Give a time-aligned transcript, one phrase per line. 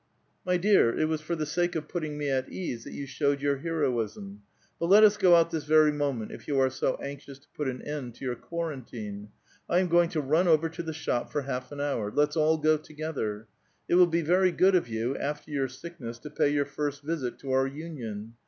[0.47, 3.39] "My dear, it was for the sake of putting me at ease that you showed
[3.39, 4.41] your heroism.
[4.79, 7.67] But let us go out this very moment, if you are so anxious to put
[7.67, 9.29] an end to your quaran tine.
[9.69, 12.57] I am going to run over to the shop for )ialf an hour; let's all
[12.57, 13.47] go together.
[13.87, 17.37] It will be very good of you, after jour sickness, to pay your first visit
[17.37, 18.33] to our union.